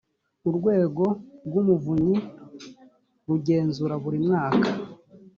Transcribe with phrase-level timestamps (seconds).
[0.47, 1.03] urwego
[1.47, 2.17] rw umuvunyi
[3.27, 4.69] rugenzura buri mwaka